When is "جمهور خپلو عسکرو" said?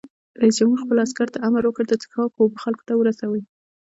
0.59-1.33